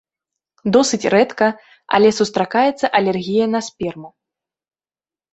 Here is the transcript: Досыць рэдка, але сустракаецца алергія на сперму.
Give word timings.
Досыць 0.75 1.09
рэдка, 1.13 1.49
але 1.97 2.09
сустракаецца 2.19 2.85
алергія 3.01 3.45
на 3.57 3.61
сперму. 3.67 4.09